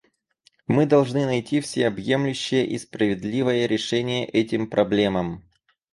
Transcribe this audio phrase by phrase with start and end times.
[0.65, 5.43] Мы должны найти всеобъемлющее и справедливое решение этим проблемам.